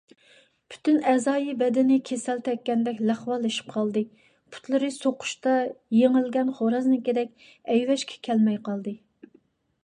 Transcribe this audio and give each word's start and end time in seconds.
پۈتۈن 0.73 0.95
ئەزايى- 1.09 1.51
بەدىنى 1.59 1.97
كېسەل 2.09 2.41
تەگكەندەك 2.47 3.03
لەقۋالىشىپ 3.09 3.69
قالدى، 3.75 4.03
پۇتلىرى 4.57 4.91
سوقۇشتا 4.97 5.55
يېڭىلگەن 5.99 6.51
خورازنىڭكىدەك 6.61 7.39
ئەيۋەشكە 7.75 8.21
كەلمەي 8.31 8.61
قالدى. 8.71 8.97